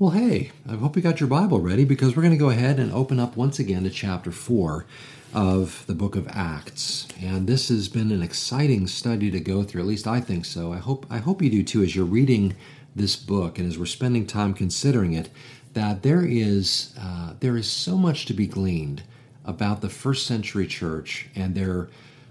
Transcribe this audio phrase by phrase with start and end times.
[0.00, 2.78] Well, hey, I hope you got your Bible ready because we're going to go ahead
[2.78, 4.86] and open up once again to chapter 4
[5.34, 7.08] of the book of Acts.
[7.20, 9.80] And this has been an exciting study to go through.
[9.80, 10.72] At least I think so.
[10.72, 12.54] I hope I hope you do too as you're reading
[12.94, 15.30] this book and as we're spending time considering it
[15.72, 19.02] that there is uh, there is so much to be gleaned
[19.44, 21.88] about the first century church and their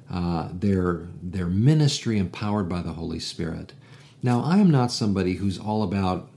[0.10, 3.74] uh, their their ministry empowered by the Holy Spirit.
[4.24, 6.30] Now, I am not somebody who's all about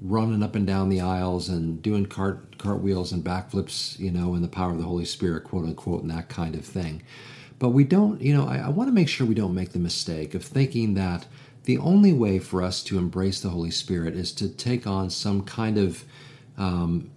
[0.00, 4.42] running up and down the aisles and doing cart cartwheels and backflips, you know, in
[4.42, 7.02] the power of the Holy Spirit, quote unquote, and that kind of thing.
[7.58, 9.78] But we don't, you know, I, I want to make sure we don't make the
[9.78, 11.26] mistake of thinking that
[11.64, 15.42] the only way for us to embrace the Holy Spirit is to take on some
[15.42, 16.04] kind of
[16.56, 17.10] um,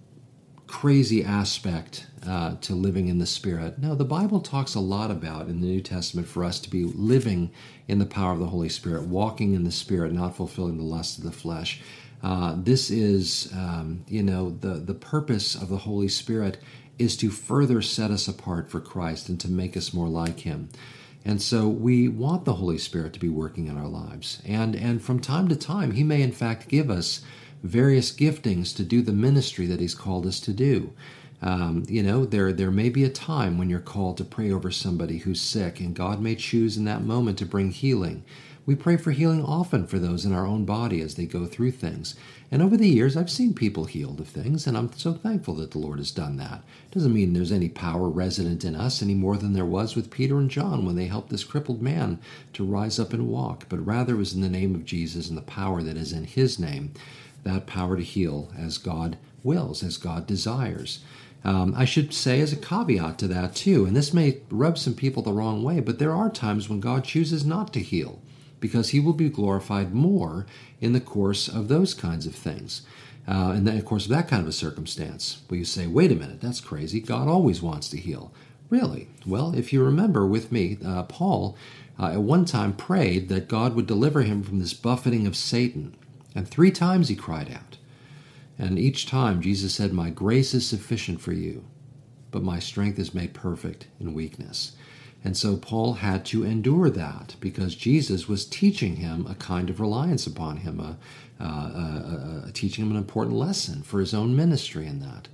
[0.66, 3.78] crazy aspect uh, to living in the Spirit.
[3.78, 6.84] No, the Bible talks a lot about in the New Testament for us to be
[6.84, 7.50] living
[7.88, 11.18] in the power of the Holy Spirit, walking in the Spirit, not fulfilling the lust
[11.18, 11.80] of the flesh.
[12.24, 16.56] Uh, this is, um, you know, the, the purpose of the Holy Spirit
[16.98, 20.70] is to further set us apart for Christ and to make us more like Him.
[21.22, 24.40] And so we want the Holy Spirit to be working in our lives.
[24.46, 27.20] And, and from time to time, He may in fact give us
[27.62, 30.94] various giftings to do the ministry that He's called us to do.
[31.42, 34.70] Um, you know, there there may be a time when you're called to pray over
[34.70, 38.24] somebody who's sick, and God may choose in that moment to bring healing.
[38.66, 41.72] We pray for healing often for those in our own body as they go through
[41.72, 42.14] things.
[42.50, 45.72] And over the years, I've seen people healed of things, and I'm so thankful that
[45.72, 46.62] the Lord has done that.
[46.90, 50.10] It doesn't mean there's any power resident in us any more than there was with
[50.10, 52.18] Peter and John when they helped this crippled man
[52.54, 55.36] to rise up and walk, but rather it was in the name of Jesus and
[55.36, 56.94] the power that is in his name,
[57.42, 61.00] that power to heal as God wills, as God desires.
[61.44, 64.94] Um, I should say, as a caveat to that, too, and this may rub some
[64.94, 68.22] people the wrong way, but there are times when God chooses not to heal
[68.64, 70.46] because he will be glorified more
[70.80, 72.80] in the course of those kinds of things.
[73.28, 76.14] Uh, and then, of course, that kind of a circumstance, where you say, wait a
[76.14, 76.98] minute, that's crazy.
[76.98, 78.32] God always wants to heal.
[78.70, 79.08] Really?
[79.26, 81.58] Well, if you remember with me, uh, Paul
[82.00, 85.94] uh, at one time prayed that God would deliver him from this buffeting of Satan.
[86.34, 87.76] And three times he cried out.
[88.58, 91.66] And each time Jesus said, My grace is sufficient for you,
[92.30, 94.72] but my strength is made perfect in weakness.
[95.24, 99.80] And so Paul had to endure that because Jesus was teaching him a kind of
[99.80, 100.98] reliance upon him, a,
[101.42, 105.28] uh, a, a, teaching him an important lesson for his own ministry in that.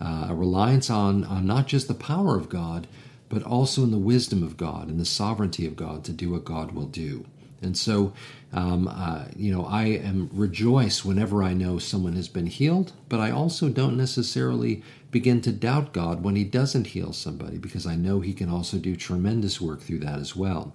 [0.00, 2.86] Uh, a reliance on, on not just the power of God,
[3.28, 6.44] but also in the wisdom of God and the sovereignty of God to do what
[6.44, 7.26] God will do.
[7.64, 8.12] And so,
[8.52, 13.18] um, uh, you know, I am rejoice whenever I know someone has been healed, but
[13.18, 17.96] I also don't necessarily begin to doubt God when He doesn't heal somebody because I
[17.96, 20.74] know He can also do tremendous work through that as well.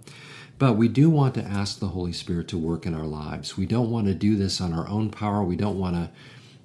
[0.57, 3.57] But we do want to ask the Holy Spirit to work in our lives.
[3.57, 5.41] We don't want to do this on our own power.
[5.41, 6.09] We don't want to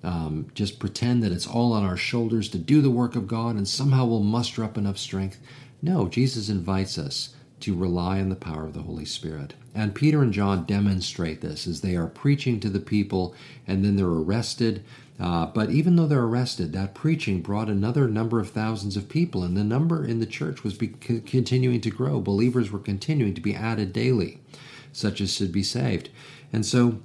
[0.08, 3.54] um, just pretend that it's all on our shoulders to do the work of God
[3.56, 5.38] and somehow we'll muster up enough strength.
[5.80, 9.54] No, Jesus invites us to rely on the power of the Holy Spirit.
[9.74, 13.34] And Peter and John demonstrate this as they are preaching to the people
[13.66, 14.84] and then they're arrested.
[15.18, 19.42] Uh, but even though they're arrested, that preaching brought another number of thousands of people,
[19.42, 22.20] and the number in the church was be- continuing to grow.
[22.20, 24.40] Believers were continuing to be added daily,
[24.92, 26.10] such as should be saved.
[26.52, 27.00] And so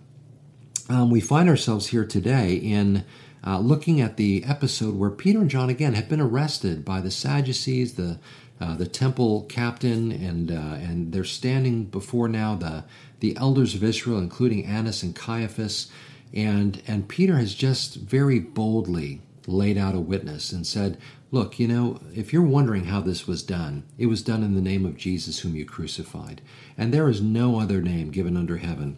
[0.90, 3.06] um, we find ourselves here today in
[3.46, 7.12] uh, looking at the episode where Peter and John again have been arrested by the
[7.12, 8.19] Sadducees, the
[8.59, 12.84] uh, the temple captain, and uh, and they're standing before now the
[13.20, 15.90] the elders of Israel, including Annas and Caiaphas,
[16.34, 20.98] and and Peter has just very boldly laid out a witness and said,
[21.31, 24.62] "Look, you know, if you're wondering how this was done, it was done in the
[24.62, 26.42] name of Jesus, whom you crucified,
[26.78, 28.98] and there is no other name given under heaven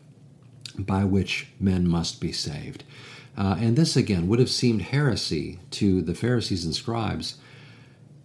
[0.77, 2.83] by which men must be saved."
[3.37, 7.35] Uh, and this again would have seemed heresy to the Pharisees and scribes.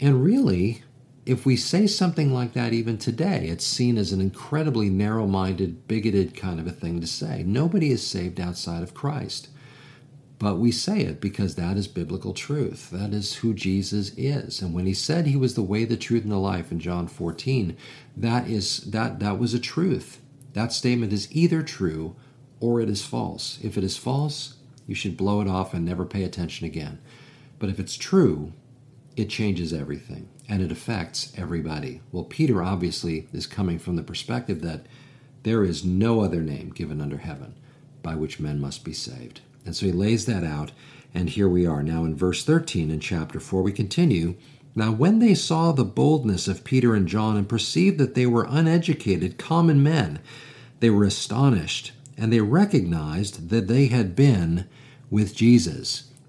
[0.00, 0.82] And really,
[1.26, 5.88] if we say something like that even today, it's seen as an incredibly narrow minded,
[5.88, 7.42] bigoted kind of a thing to say.
[7.42, 9.48] Nobody is saved outside of Christ.
[10.38, 12.90] But we say it because that is biblical truth.
[12.90, 14.62] That is who Jesus is.
[14.62, 17.08] And when he said he was the way, the truth, and the life in John
[17.08, 17.76] 14,
[18.16, 20.20] that is that that was a truth.
[20.52, 22.14] That statement is either true
[22.60, 23.58] or it is false.
[23.62, 24.54] If it is false,
[24.86, 27.00] you should blow it off and never pay attention again.
[27.58, 28.52] But if it's true,
[29.16, 32.00] it changes everything and it affects everybody.
[32.12, 34.86] Well, Peter obviously is coming from the perspective that
[35.42, 37.54] there is no other name given under heaven
[38.02, 39.40] by which men must be saved.
[39.64, 40.72] And so he lays that out,
[41.12, 41.82] and here we are.
[41.82, 44.36] Now, in verse 13 in chapter 4, we continue.
[44.74, 48.46] Now, when they saw the boldness of Peter and John and perceived that they were
[48.48, 50.20] uneducated, common men,
[50.80, 54.68] they were astonished, and they recognized that they had been
[55.10, 56.12] with Jesus.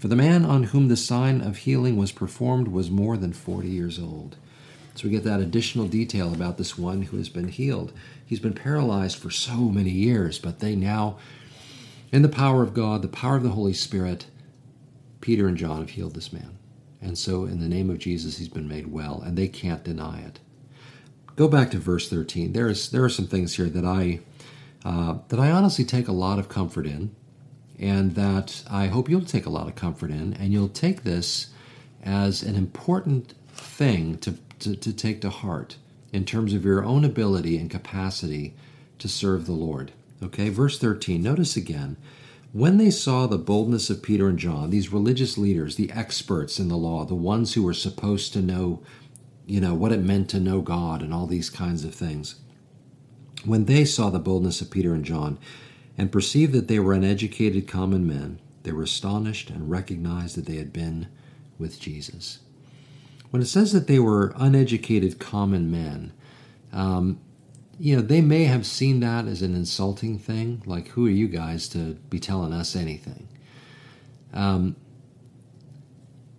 [0.00, 3.68] For the man on whom the sign of healing was performed was more than 40
[3.68, 4.36] years old.
[4.96, 7.92] So we get that additional detail about this one who has been healed.
[8.26, 11.18] He's been paralyzed for so many years, but they now,
[12.10, 14.26] in the power of God, the power of the Holy Spirit,
[15.20, 16.58] Peter and John have healed this man.
[17.00, 20.20] And so, in the name of Jesus, he's been made well, and they can't deny
[20.20, 20.40] it
[21.40, 22.52] go back to verse 13.
[22.52, 24.20] There is there are some things here that I
[24.84, 27.16] uh, that I honestly take a lot of comfort in,
[27.80, 31.48] and that I hope you'll take a lot of comfort in, and you'll take this
[32.04, 35.76] as an important thing to, to, to take to heart
[36.12, 38.54] in terms of your own ability and capacity
[38.98, 39.92] to serve the Lord.
[40.22, 41.22] Okay, verse 13.
[41.22, 41.96] Notice again.
[42.52, 46.68] When they saw the boldness of Peter and John, these religious leaders, the experts in
[46.68, 48.82] the law, the ones who were supposed to know
[49.50, 52.36] you know, what it meant to know God and all these kinds of things.
[53.44, 55.38] When they saw the boldness of Peter and John
[55.96, 60.56] and perceived that they were uneducated common men, they were astonished and recognized that they
[60.56, 61.08] had been
[61.58, 62.40] with Jesus.
[63.30, 66.12] When it says that they were uneducated common men,
[66.72, 67.20] um,
[67.78, 71.28] you know, they may have seen that as an insulting thing, like, who are you
[71.28, 73.28] guys to be telling us anything?
[74.34, 74.76] Um,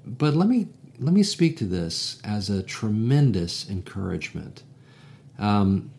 [0.06, 0.68] but let me
[1.00, 4.62] let me speak to this as a tremendous encouragement.
[5.40, 5.90] Um,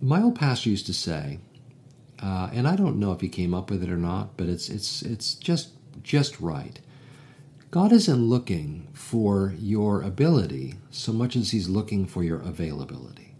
[0.00, 1.38] my old pastor used to say,
[2.22, 4.68] uh, and I don't know if he came up with it or not, but it's
[4.68, 5.70] it's it's just
[6.02, 6.80] just right.
[7.70, 13.34] God isn't looking for your ability so much as He's looking for your availability,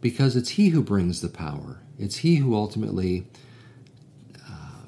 [0.00, 1.82] because it's He who brings the power.
[1.98, 3.26] It's He who ultimately
[4.48, 4.86] uh,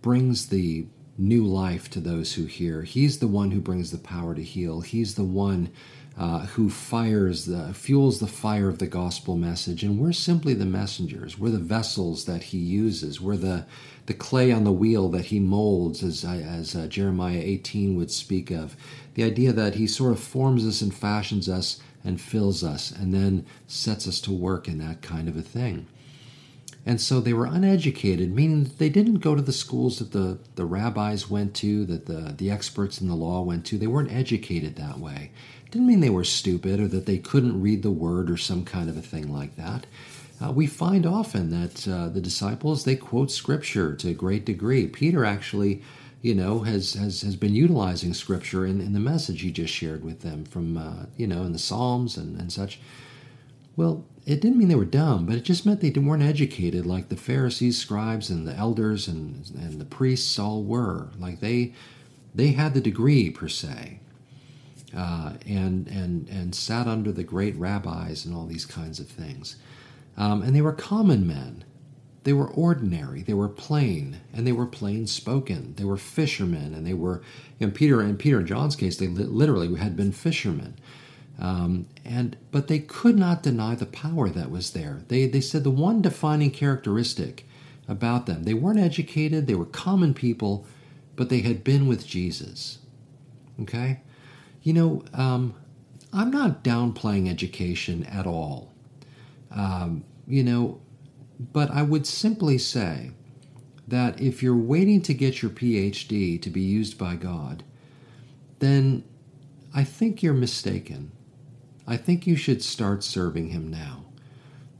[0.00, 0.86] brings the
[1.18, 2.82] new life to those who hear.
[2.82, 4.80] He's the one who brings the power to heal.
[4.82, 5.70] He's the one
[6.18, 10.66] uh, who fires the fuels the fire of the gospel message, and we're simply the
[10.66, 11.38] messengers.
[11.38, 13.20] We're the vessels that He uses.
[13.20, 13.66] We're the
[14.06, 18.50] the clay on the wheel that He molds, as as uh, Jeremiah 18 would speak
[18.50, 18.76] of.
[19.14, 23.14] The idea that He sort of forms us and fashions us and fills us, and
[23.14, 25.86] then sets us to work in that kind of a thing.
[26.84, 30.38] And so they were uneducated, meaning that they didn't go to the schools that the,
[30.56, 33.78] the rabbis went to, that the, the experts in the law went to.
[33.78, 35.30] They weren't educated that way.
[35.70, 38.90] Didn't mean they were stupid or that they couldn't read the word or some kind
[38.90, 39.86] of a thing like that.
[40.42, 44.88] Uh, we find often that uh, the disciples they quote scripture to a great degree.
[44.88, 45.82] Peter actually,
[46.20, 50.04] you know, has has, has been utilizing scripture in, in the message he just shared
[50.04, 52.80] with them from uh, you know in the Psalms and, and such.
[53.76, 57.08] Well, it didn't mean they were dumb, but it just meant they weren't educated like
[57.08, 61.08] the Pharisees, scribes, and the elders and, and the priests all were.
[61.18, 61.72] Like they
[62.34, 63.98] they had the degree per se,
[64.96, 69.56] uh, and and and sat under the great rabbis and all these kinds of things.
[70.16, 71.64] Um, and they were common men.
[72.24, 73.22] They were ordinary.
[73.22, 75.74] They were plain, and they were plain spoken.
[75.76, 77.22] They were fishermen, and they were.
[77.58, 80.76] In Peter and Peter and John's case, they literally had been fishermen.
[81.38, 85.02] Um, and but they could not deny the power that was there.
[85.08, 87.46] They they said the one defining characteristic
[87.88, 90.66] about them they weren't educated, they were common people,
[91.16, 92.78] but they had been with Jesus.
[93.60, 94.00] Okay,
[94.62, 95.54] you know um,
[96.12, 98.72] I'm not downplaying education at all.
[99.50, 100.80] Um, you know,
[101.52, 103.10] but I would simply say
[103.88, 107.64] that if you're waiting to get your PhD to be used by God,
[108.58, 109.04] then
[109.74, 111.12] I think you're mistaken.
[111.86, 114.04] I think you should start serving Him now.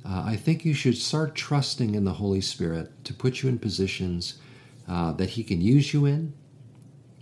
[0.04, 3.59] Uh, I think you should start trusting in the Holy Spirit to put you in
[3.59, 4.38] positions
[4.88, 6.32] uh, that He can use you in,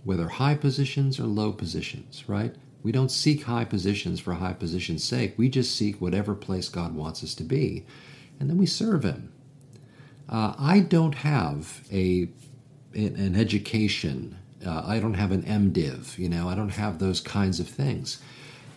[0.03, 2.55] whether high positions or low positions, right?
[2.83, 5.35] We don't seek high positions for high position's sake.
[5.37, 7.85] We just seek whatever place God wants us to be,
[8.39, 9.31] and then we serve Him.
[10.27, 12.29] Uh, I don't have a
[12.93, 14.37] an education.
[14.65, 16.17] Uh, I don't have an MDiv.
[16.17, 18.21] You know, I don't have those kinds of things.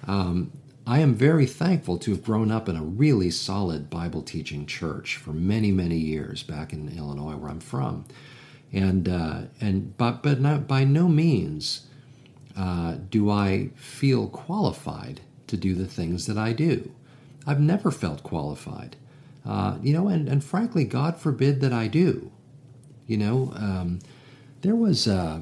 [0.07, 0.53] Um,
[0.87, 5.17] I am very thankful to have grown up in a really solid Bible teaching church
[5.17, 8.05] for many, many years back in Illinois, where I'm from,
[8.71, 11.87] and uh, and but but not, by no means
[12.57, 16.93] uh, do I feel qualified to do the things that I do.
[17.47, 18.97] I've never felt qualified,
[19.47, 22.31] uh, you know, and and frankly, God forbid that I do.
[23.07, 24.01] You know, um,
[24.61, 25.09] there was.
[25.09, 25.41] Uh,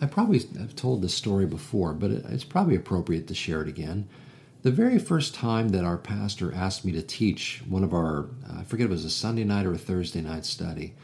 [0.00, 4.08] I probably have told this story before, but it's probably appropriate to share it again.
[4.68, 8.64] The very first time that our pastor asked me to teach one of our, I
[8.64, 10.94] forget it was a Sunday night or a Thursday night study,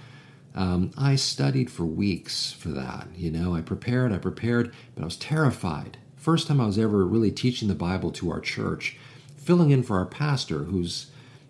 [0.55, 3.09] um, I studied for weeks for that.
[3.17, 5.97] You know, I prepared, I prepared, but I was terrified.
[6.15, 8.99] First time I was ever really teaching the Bible to our church,
[9.39, 11.07] filling in for our pastor, who's,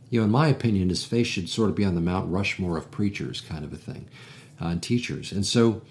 [0.09, 2.79] you know, in my opinion, his face should sort of be on the Mount Rushmore
[2.79, 4.07] of preachers, kind of a thing,
[4.63, 5.33] uh, and teachers.
[5.33, 5.83] And so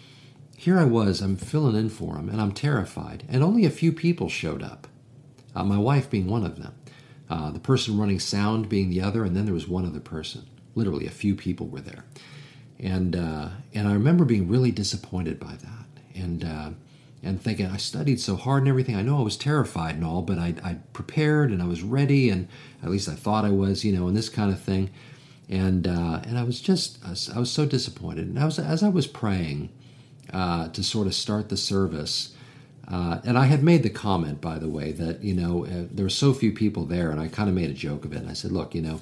[0.56, 3.26] here I was, I'm filling in for him, and I'm terrified.
[3.28, 4.88] And only a few people showed up,
[5.56, 6.74] uh, my wife being one of them,
[7.30, 10.46] uh, the person running sound being the other, and then there was one other person.
[10.76, 12.06] Literally, a few people were there.
[12.80, 15.86] And, uh, and I remember being really disappointed by that.
[16.16, 16.70] And, uh,
[17.24, 18.96] and thinking, I studied so hard and everything.
[18.96, 22.30] I know I was terrified and all, but I, I prepared and I was ready,
[22.30, 22.50] and
[22.84, 24.90] at least I thought I was, you know, and this kind of thing.
[25.50, 28.28] And, uh, and I was just, I was, so disappointed.
[28.28, 29.70] And I was, as I was praying,
[30.34, 32.36] uh, to sort of start the service.
[32.88, 36.06] Uh, and I had made the comment, by the way, that you know uh, there
[36.06, 38.18] were so few people there, and I kind of made a joke of it.
[38.18, 39.02] And I said, "Look, you know,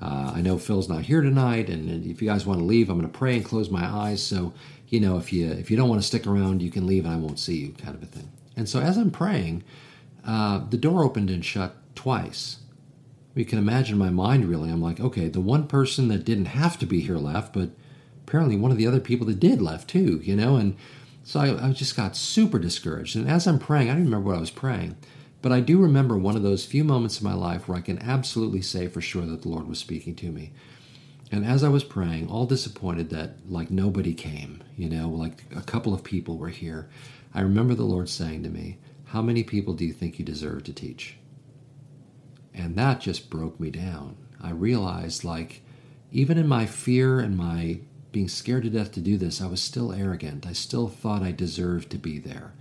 [0.00, 2.90] uh, I know Phil's not here tonight, and, and if you guys want to leave,
[2.90, 4.22] I'm going to pray and close my eyes.
[4.22, 4.52] So,
[4.88, 7.14] you know, if you if you don't want to stick around, you can leave, and
[7.14, 9.64] I won't see you, kind of a thing." And so, as I'm praying,
[10.26, 12.58] uh, the door opened and shut twice.
[13.34, 14.70] You can imagine my mind really.
[14.70, 17.70] I'm like, okay, the one person that didn't have to be here left, but
[18.26, 20.76] apparently one of the other people that did left too, you know, and
[21.24, 23.16] so I, I just got super discouraged.
[23.16, 24.96] And as I'm praying, I don't remember what I was praying,
[25.40, 28.00] but I do remember one of those few moments in my life where I can
[28.00, 30.52] absolutely say for sure that the Lord was speaking to me.
[31.30, 35.62] And as I was praying, all disappointed that like nobody came, you know, like a
[35.62, 36.90] couple of people were here,
[37.34, 40.64] I remember the Lord saying to me, How many people do you think you deserve
[40.64, 41.16] to teach?
[42.52, 44.16] And that just broke me down.
[44.42, 45.62] I realized, like,
[46.10, 47.80] even in my fear and my
[48.12, 50.46] being scared to death to do this, I was still arrogant.
[50.46, 52.52] I still thought I deserved to be there.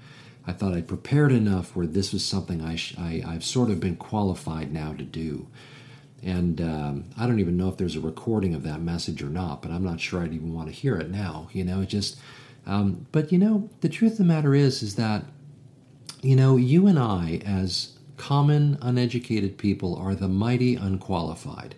[0.47, 3.79] I thought I'd prepared enough where this was something I, sh- I have sort of
[3.79, 5.47] been qualified now to do.
[6.23, 9.61] And um, I don't even know if there's a recording of that message or not,
[9.61, 11.49] but I'm not sure I'd even want to hear it now.
[11.51, 12.17] You know, it just.
[12.65, 15.25] Um, but you know, the truth of the matter is, is that
[16.21, 21.75] you know, you and I, as common uneducated people, are the mighty unqualified.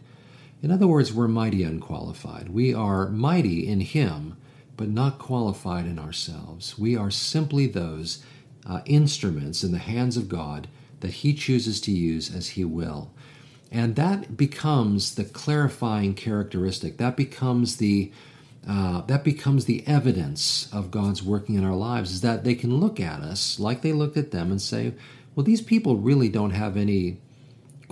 [0.63, 2.47] In other words, we're mighty unqualified.
[2.47, 4.37] We are mighty in Him,
[4.77, 6.79] but not qualified in ourselves.
[6.79, 8.23] We are simply those
[8.65, 10.69] uh, instruments in the hands of God
[11.01, 13.11] that He chooses to use as He will.
[13.73, 16.95] And that becomes the clarifying characteristic.
[16.97, 18.11] That becomes the
[18.65, 22.13] uh, that becomes the evidence of God's working in our lives.
[22.13, 24.93] Is that they can look at us like they looked at them and say,
[25.35, 27.17] "Well, these people really don't have any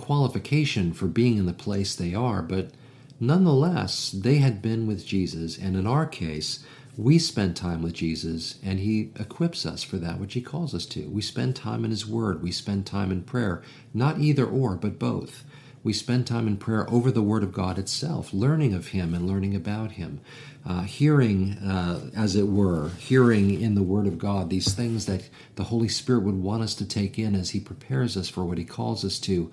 [0.02, 2.70] qualification for being in the place they are, but
[3.18, 5.56] nonetheless, they had been with Jesus.
[5.56, 6.64] And in our case,
[6.96, 10.84] we spend time with Jesus and he equips us for that which he calls us
[10.86, 11.08] to.
[11.08, 13.62] We spend time in his word, we spend time in prayer,
[13.94, 15.44] not either or, but both.
[15.84, 19.26] We spend time in prayer over the Word of God itself, learning of Him and
[19.26, 20.20] learning about Him,
[20.64, 25.28] uh, hearing, uh, as it were, hearing in the Word of God these things that
[25.56, 28.58] the Holy Spirit would want us to take in as He prepares us for what
[28.58, 29.50] He calls us to.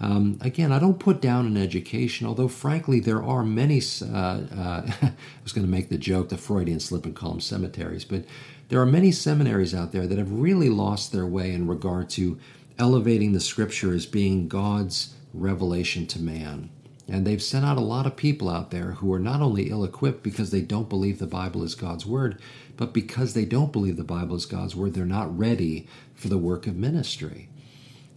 [0.00, 3.80] Um, again, I don't put down an education, although frankly, there are many.
[4.02, 7.40] Uh, uh, I was going to make the joke, the Freudian slip and call them
[7.40, 8.24] cemeteries, but
[8.68, 12.38] there are many seminaries out there that have really lost their way in regard to
[12.78, 16.70] elevating the scripture as being God's revelation to man.
[17.06, 19.84] And they've sent out a lot of people out there who are not only ill
[19.84, 22.40] equipped because they don't believe the Bible is God's word,
[22.76, 26.38] but because they don't believe the Bible is God's word, they're not ready for the
[26.38, 27.50] work of ministry.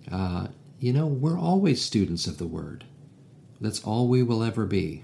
[0.10, 0.48] Uh,
[0.80, 2.86] you know, we're always students of the Word.
[3.60, 5.04] That's all we will ever be.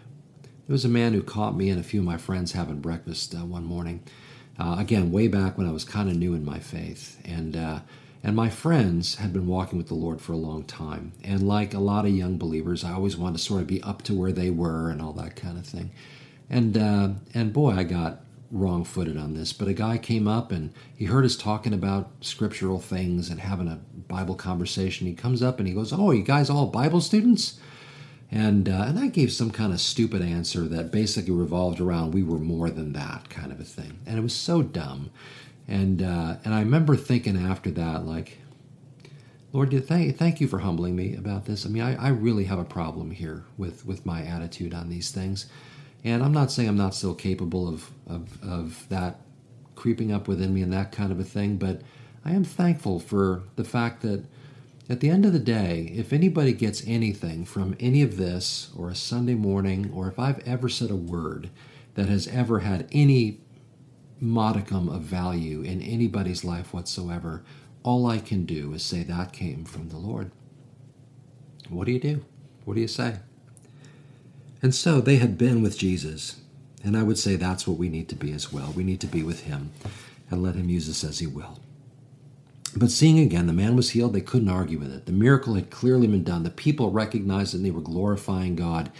[0.67, 3.33] There was a man who caught me and a few of my friends having breakfast
[3.33, 4.03] uh, one morning.
[4.59, 7.79] Uh, again, way back when I was kind of new in my faith, and uh,
[8.23, 11.11] and my friends had been walking with the Lord for a long time.
[11.23, 14.03] And like a lot of young believers, I always wanted to sort of be up
[14.03, 15.91] to where they were and all that kind of thing.
[16.49, 18.21] And uh, and boy, I got
[18.53, 22.11] wrong footed on this, but a guy came up and he heard us talking about
[22.21, 25.07] scriptural things and having a Bible conversation.
[25.07, 27.59] He comes up and he goes, Oh, you guys all Bible students?
[28.31, 32.23] And, uh, and I gave some kind of stupid answer that basically revolved around we
[32.23, 33.99] were more than that kind of a thing.
[34.05, 35.09] And it was so dumb.
[35.67, 38.37] And, uh, and I remember thinking after that, like,
[39.51, 41.65] Lord, thank, thank you for humbling me about this.
[41.65, 45.11] I mean, I, I really have a problem here with, with my attitude on these
[45.11, 45.47] things.
[46.03, 49.21] And I'm not saying I'm not still capable of, of, of that
[49.75, 51.81] creeping up within me and that kind of a thing, but
[52.25, 54.25] I am thankful for the fact that
[54.89, 58.89] at the end of the day, if anybody gets anything from any of this, or
[58.89, 61.49] a Sunday morning, or if I've ever said a word
[61.95, 63.39] that has ever had any
[64.19, 67.43] modicum of value in anybody's life whatsoever,
[67.83, 70.31] all I can do is say that came from the Lord.
[71.69, 72.25] What do you do?
[72.65, 73.17] What do you say?
[74.61, 76.41] And so they had been with Jesus,
[76.83, 78.73] and I would say that's what we need to be as well.
[78.75, 79.71] We need to be with Him
[80.29, 81.59] and let Him use us as He will.
[82.75, 85.05] But seeing again, the man was healed, they couldn't argue with it.
[85.05, 86.43] The miracle had clearly been done.
[86.43, 88.91] The people recognized and they were glorifying God.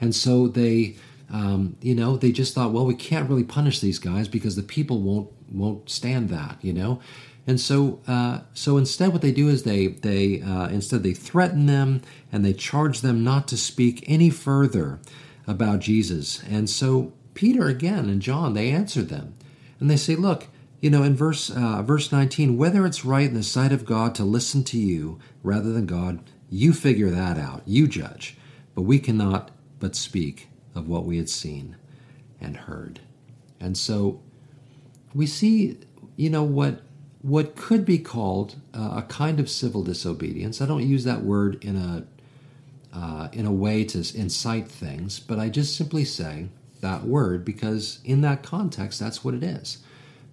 [0.00, 0.96] And so they,
[1.32, 4.62] um, you know, they just thought, well, we can't really punish these guys because the
[4.62, 7.00] people won't won't stand that, you know.
[7.46, 11.66] And so, uh, so instead, what they do is they they uh, instead they threaten
[11.66, 14.98] them and they charge them not to speak any further
[15.46, 16.42] about Jesus.
[16.48, 19.34] And so Peter again and John they answer them,
[19.78, 20.48] and they say, look
[20.80, 24.14] you know, in verse uh, verse 19, whether it's right in the sight of God
[24.14, 27.62] to listen to you rather than God, you figure that out.
[27.66, 28.36] You judge.
[28.74, 31.76] But we cannot but speak of what we had seen
[32.40, 33.00] and heard.
[33.58, 34.22] And so
[35.14, 35.78] we see,
[36.16, 36.80] you know, what
[37.20, 40.62] what could be called uh, a kind of civil disobedience.
[40.62, 42.04] I don't use that word in a
[42.96, 46.48] uh, in a way to incite things, but I just simply say
[46.80, 49.78] that word because in that context, that's what it is.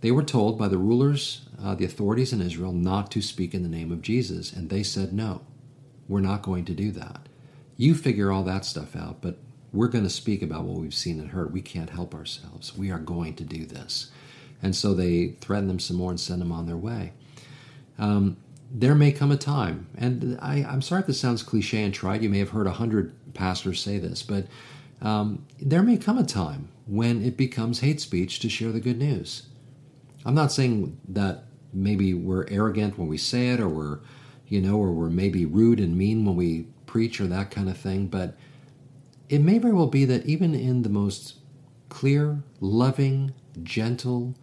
[0.02, 3.64] They were told by the rulers, uh, the authorities in Israel, not to speak in
[3.64, 5.42] the name of Jesus, and they said, No,
[6.08, 7.28] we're not going to do that.
[7.78, 9.38] You figure all that stuff out, but
[9.74, 11.54] we're going to speak about what we've seen and heard.
[11.54, 12.78] We can't help ourselves.
[12.78, 14.12] We are going to do this.
[14.62, 17.14] And so they threaten them some more and send them on their way.
[18.00, 18.38] Um,
[18.72, 22.22] there may come a time, and I, am sorry if this sounds cliche and trite.
[22.22, 24.48] You may have heard a hundred pastors say this, but
[25.02, 28.98] um, there may come a time when it becomes hate speech to share the good
[28.98, 29.48] news.
[30.26, 34.00] I'm not saying that maybe we're arrogant when we say it or we're,
[34.48, 37.78] you know, or we're maybe rude and mean when we preach or that kind of
[37.78, 38.36] thing, but
[39.30, 41.36] it may very well be that even in the most
[41.90, 43.34] clear, loving,
[43.64, 44.36] gentle,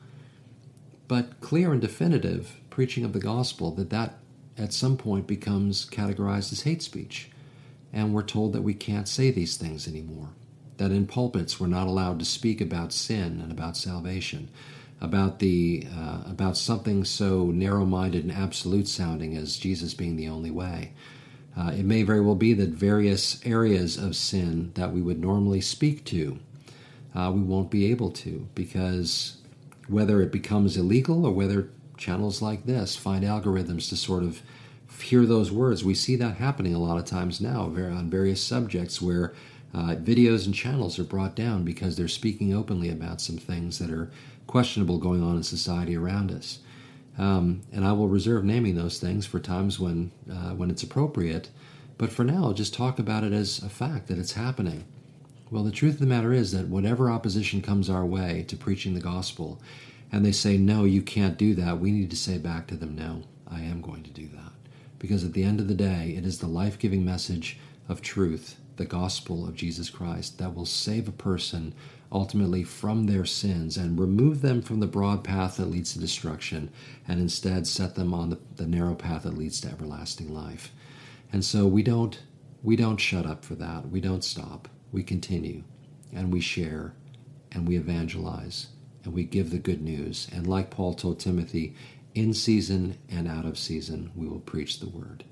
[1.09, 4.19] but clear and definitive preaching of the gospel, that that
[4.57, 7.31] at some point becomes categorized as hate speech.
[7.93, 10.31] And we're told that we can't say these things anymore.
[10.77, 14.49] That in pulpits we're not allowed to speak about sin and about salvation
[15.01, 20.51] about the uh, about something so narrow-minded and absolute sounding as Jesus being the only
[20.51, 20.93] way.
[21.57, 25.61] Uh, it may very well be that various areas of sin that we would normally
[25.61, 26.39] speak to,
[27.15, 29.37] uh, we won't be able to because
[29.87, 34.43] whether it becomes illegal or whether channels like this find algorithms to sort of
[35.01, 39.01] hear those words, we see that happening a lot of times now on various subjects
[39.01, 39.33] where
[39.75, 43.91] uh, videos and channels are brought down because they're speaking openly about some things that
[43.91, 44.11] are
[44.47, 46.61] questionable going on in society around us.
[47.19, 51.49] Um, and I will reserve naming those things for times when uh, when it's appropriate.
[51.97, 54.85] But for now, I'll just talk about it as a fact that it's happening.
[55.51, 58.95] Well, the truth of the matter is that whatever opposition comes our way to preaching
[58.95, 59.61] the gospel,
[60.11, 62.97] and they say, no, you can't do that, we need to say back to them,
[62.97, 64.53] no, I am going to do that.
[64.99, 67.59] Because at the end of the day, it is the life giving message
[67.89, 71.75] of truth, the gospel of Jesus Christ, that will save a person
[72.11, 76.71] ultimately from their sins and remove them from the broad path that leads to destruction
[77.09, 80.73] and instead set them on the, the narrow path that leads to everlasting life.
[81.33, 82.23] And so we don't
[82.63, 83.91] we don't shut up for that.
[83.91, 84.69] We don't stop.
[84.91, 85.65] We continue
[86.15, 86.95] and we share
[87.53, 88.69] and we evangelize
[89.05, 90.29] and we give the good news.
[90.33, 91.75] And like Paul told Timothy,
[92.15, 95.25] in season and out of season, we will preach the word.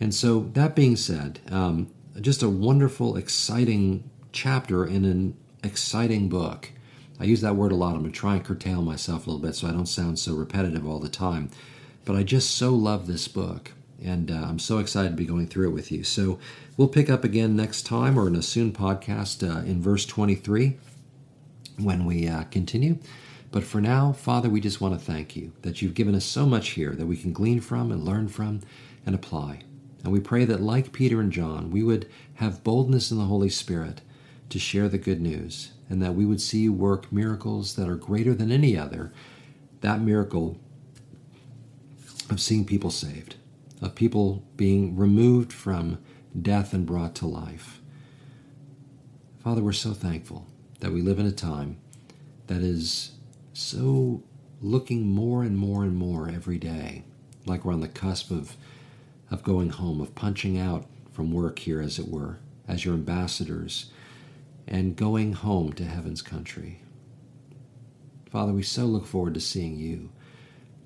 [0.00, 6.70] And so, that being said, um, just a wonderful, exciting chapter in an exciting book.
[7.20, 7.94] I use that word a lot.
[7.94, 10.34] I'm going to try and curtail myself a little bit so I don't sound so
[10.34, 11.50] repetitive all the time.
[12.04, 15.46] But I just so love this book, and uh, I'm so excited to be going
[15.46, 16.04] through it with you.
[16.04, 16.38] So
[16.76, 20.78] we'll pick up again next time or in a soon podcast uh, in verse 23
[21.78, 22.98] when we uh, continue.
[23.50, 26.46] But for now, Father, we just want to thank you that you've given us so
[26.46, 28.60] much here that we can glean from and learn from
[29.06, 29.60] and apply.
[30.04, 33.48] And we pray that, like Peter and John, we would have boldness in the Holy
[33.48, 34.00] Spirit
[34.48, 37.96] to share the good news, and that we would see you work miracles that are
[37.96, 39.12] greater than any other.
[39.80, 40.58] That miracle
[42.30, 43.36] of seeing people saved,
[43.82, 45.98] of people being removed from
[46.40, 47.80] death and brought to life.
[49.42, 50.46] Father, we're so thankful
[50.80, 51.78] that we live in a time
[52.46, 53.12] that is
[53.52, 54.22] so
[54.60, 57.04] looking more and more and more every day
[57.46, 58.56] like we're on the cusp of
[59.30, 63.90] of going home, of punching out from work here, as it were, as your ambassadors,
[64.66, 66.80] and going home to heaven's country.
[68.30, 70.10] Father, we so look forward to seeing you,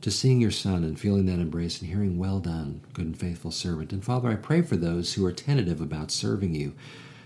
[0.01, 3.51] to seeing your Son and feeling that embrace and hearing, Well done, good and faithful
[3.51, 3.93] servant.
[3.93, 6.75] And Father, I pray for those who are tentative about serving you.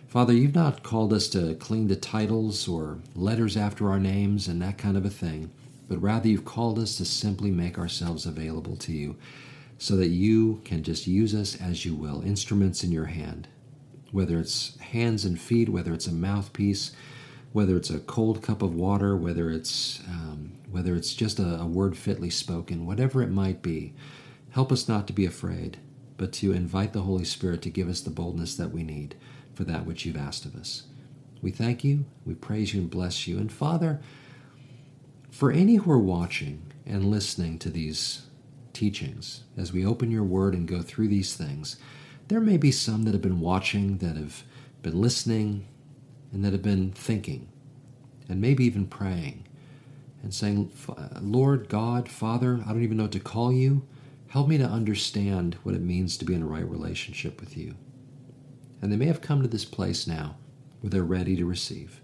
[0.08, 4.62] Father, you've not called us to cling to titles or letters after our names and
[4.62, 5.50] that kind of a thing,
[5.88, 9.16] but rather you've called us to simply make ourselves available to you
[9.78, 13.48] so that you can just use us as you will, instruments in your hand.
[14.10, 16.92] Whether it's hands and feet, whether it's a mouthpiece,
[17.52, 21.66] whether it's a cold cup of water, whether it's um, whether it's just a, a
[21.66, 23.94] word fitly spoken, whatever it might be,
[24.50, 25.78] help us not to be afraid,
[26.16, 29.14] but to invite the Holy Spirit to give us the boldness that we need
[29.54, 30.84] for that which you've asked of us.
[31.42, 33.38] We thank you, we praise you, and bless you.
[33.38, 34.00] And Father,
[35.30, 38.22] for any who are watching and listening to these
[38.76, 41.76] teachings, as we open your word and go through these things,
[42.28, 44.42] there may be some that have been watching, that have
[44.82, 45.66] been listening,
[46.30, 47.48] and that have been thinking,
[48.28, 49.44] and maybe even praying,
[50.22, 53.86] and saying, uh, Lord God, Father, I don't even know what to call you.
[54.28, 57.76] Help me to understand what it means to be in a right relationship with you.
[58.82, 60.36] And they may have come to this place now
[60.80, 62.02] where they're ready to receive.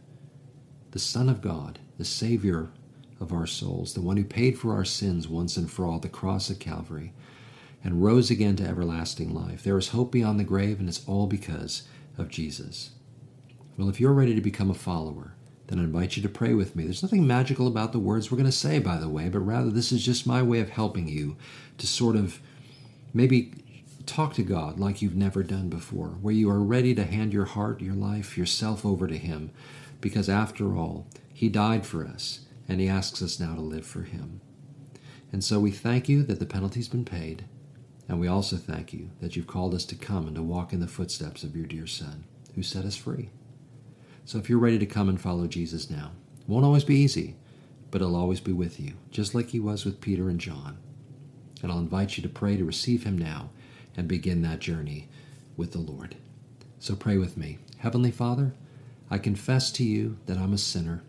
[0.93, 2.71] The Son of God, the Savior
[3.23, 6.09] of our souls, the one who paid for our sins once and for all, the
[6.09, 7.13] cross at Calvary,
[7.85, 9.63] and rose again to everlasting life.
[9.63, 11.85] There is hope beyond the grave, and it's all because
[12.19, 12.91] of Jesus.
[13.79, 15.35] Well, if you're ready to become a follower,
[15.69, 16.85] then I invite you to pray with me.
[16.85, 19.71] There's nothing magical about the words we're going to say, by the way, but rather
[19.71, 21.37] this is just my way of helping you
[21.79, 22.41] to sort of
[23.15, 23.53] maybe
[24.05, 27.45] talk to God like you've never done before, where you are ready to hand your
[27.45, 29.51] heart, your life, yourself over to Him,
[30.01, 34.03] because after all, He died for us and He asks us now to live for
[34.03, 34.41] Him.
[35.33, 37.45] And so we thank you that the penalty's been paid,
[38.09, 40.81] and we also thank you that you've called us to come and to walk in
[40.81, 43.31] the footsteps of your dear Son, who set us free.
[44.25, 47.37] So if you're ready to come and follow Jesus now, it won't always be easy,
[47.91, 50.79] but He'll always be with you, just like He was with Peter and John.
[51.63, 53.51] And I'll invite you to pray to receive Him now
[53.97, 55.09] and begin that journey
[55.57, 56.17] with the Lord.
[56.79, 57.59] So pray with me.
[57.79, 58.55] Heavenly Father,
[59.11, 61.03] I confess to you that I'm a sinner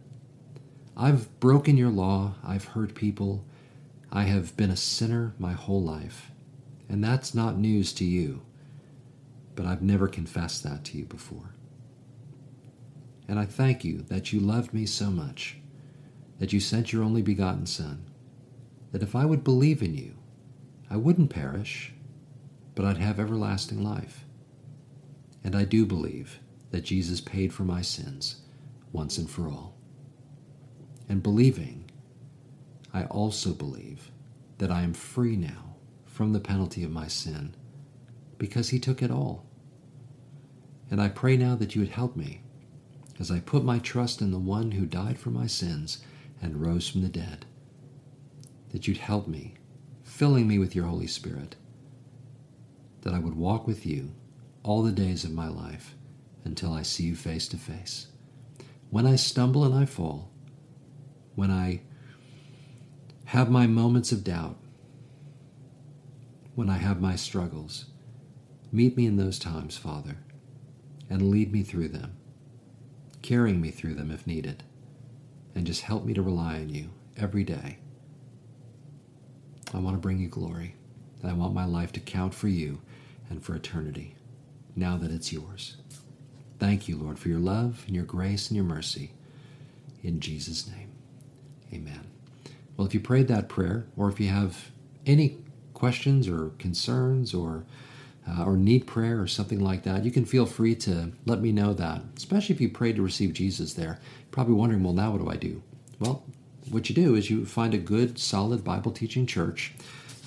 [0.96, 3.46] I've broken your law, I've hurt people,
[4.12, 6.32] I have been a sinner my whole life.
[6.88, 8.44] And that's not news to you,
[9.56, 11.56] but I've never confessed that to you before.
[13.28, 15.58] And I thank you that you loved me so much,
[16.38, 18.06] that you sent your only begotten Son,
[18.92, 20.14] that if I would believe in you,
[20.92, 21.94] I wouldn't perish,
[22.76, 24.26] but I'd have everlasting life.
[25.44, 28.42] And I do believe that Jesus paid for my sins
[28.92, 29.73] once and for all
[31.10, 31.90] and believing,
[32.94, 34.12] I also believe
[34.58, 37.56] that I am free now from the penalty of my sin
[38.38, 39.46] because He took it all.
[40.92, 42.42] And I pray now that you would help me
[43.20, 46.04] as I put my trust in the one who died for my sins
[46.42, 47.46] and rose from the dead.
[48.72, 49.56] That you'd help me,
[50.04, 51.56] filling me with your Holy Spirit,
[53.02, 54.14] that I would walk with you
[54.64, 55.96] all the days of my life
[56.44, 58.08] until I see you face to face.
[58.90, 60.33] When I stumble and I fall,
[61.36, 61.82] when I
[63.26, 64.58] have my moments of doubt,
[66.56, 67.86] when I have my struggles.
[68.72, 70.18] Meet me in those times, Father,
[71.10, 72.16] and lead me through them,
[73.22, 74.64] carrying me through them if needed,
[75.56, 77.78] and just help me to rely on you every day.
[79.74, 80.76] I want to bring you glory,
[81.22, 82.82] and I want my life to count for you
[83.30, 84.16] and for eternity,
[84.76, 85.78] now that it's yours.
[86.60, 89.12] Thank you, Lord, for your love and your grace and your mercy.
[90.04, 90.93] In Jesus' name.
[91.74, 92.08] Amen.
[92.78, 94.72] Well, if you prayed that prayer, or if you have
[95.06, 95.38] any
[95.74, 97.66] questions or concerns or
[98.28, 101.52] uh, or need prayer or something like that, you can feel free to let me
[101.52, 102.02] know that.
[102.16, 104.00] Especially if you prayed to receive Jesus there.
[104.20, 105.62] You're probably wondering, well, now what do I do?
[106.00, 106.24] Well,
[106.70, 109.74] what you do is you find a good, solid Bible teaching church,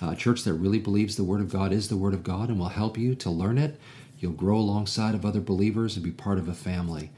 [0.03, 2.59] a church that really believes the Word of God is the Word of God and
[2.59, 3.81] will help you to learn it.
[4.19, 7.11] You'll grow alongside of other believers and be part of a family.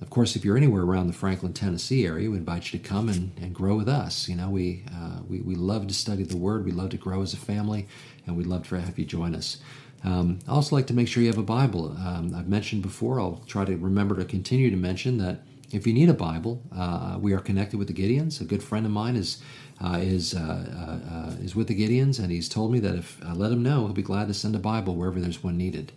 [0.00, 3.08] Of course, if you're anywhere around the Franklin, Tennessee area, we invite you to come
[3.08, 4.28] and, and grow with us.
[4.28, 7.22] You know, we, uh, we, we love to study the Word, we love to grow
[7.22, 7.86] as a family,
[8.26, 9.58] and we'd love to have you join us.
[10.04, 11.96] Um, I also like to make sure you have a Bible.
[11.98, 15.40] Um, I've mentioned before, I'll try to remember to continue to mention that
[15.72, 18.40] if you need a Bible, uh, we are connected with the Gideons.
[18.40, 19.42] A good friend of mine is
[19.82, 23.20] uh, is uh, uh, uh is with the Gideons, and he's told me that if
[23.24, 25.90] I let him know, he'll be glad to send a Bible wherever there's one needed.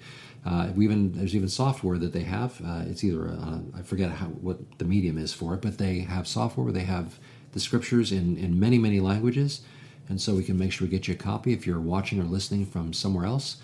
[0.45, 2.62] Uh, we even there's even software that they have.
[2.65, 6.00] Uh, it's either uh, I forget how what the medium is for it, but they
[6.00, 7.19] have software where they have
[7.54, 9.62] the scriptures in in many many languages,
[10.10, 12.23] and so we can make sure we get you a copy if you're watching or
[12.26, 13.58] listening from somewhere else.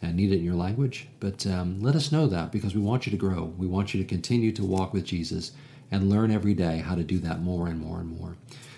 [0.00, 1.08] and need it in your language.
[1.20, 3.52] But um, let us know that because we want you to grow.
[3.56, 5.52] We want you to continue to walk with Jesus
[5.90, 8.36] and learn every day how to do that more and more and more.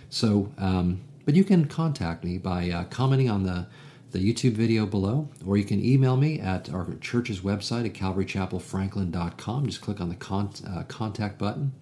[0.09, 3.67] So, um, but you can contact me by uh, commenting on the
[4.13, 9.67] the YouTube video below, or you can email me at our church's website at calvarychapelfranklin.com.
[9.67, 11.73] Just click on the con- uh, contact button.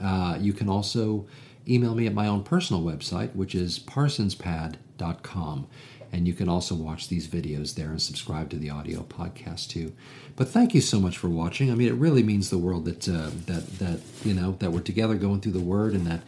[0.00, 1.26] Uh, you can also
[1.68, 5.66] email me at my own personal website, which is parsonspad.com.
[6.12, 9.92] And you can also watch these videos there and subscribe to the audio podcast too.
[10.36, 11.70] But thank you so much for watching.
[11.70, 14.80] I mean, it really means the world that uh, that that you know that we're
[14.80, 16.20] together going through the Word, and that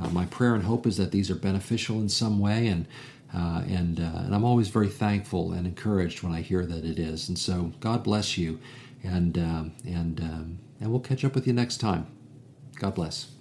[0.00, 2.66] uh, my prayer and hope is that these are beneficial in some way.
[2.66, 2.86] And
[3.36, 6.98] uh, and uh, and I'm always very thankful and encouraged when I hear that it
[6.98, 7.28] is.
[7.28, 8.58] And so God bless you,
[9.02, 12.06] and um, and um, and we'll catch up with you next time.
[12.76, 13.35] God bless.